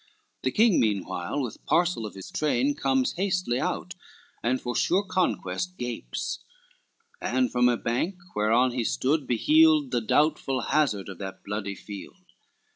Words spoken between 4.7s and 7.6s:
sure conquest gapes, And